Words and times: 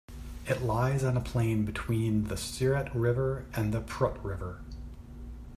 It 0.47 0.63
lies 0.63 1.03
on 1.03 1.15
a 1.15 1.21
plain 1.21 1.63
between 1.63 2.23
the 2.23 2.33
Siret 2.35 2.89
River 2.95 3.45
and 3.53 3.71
the 3.71 3.81
Prut 3.81 4.17
River. 4.25 4.63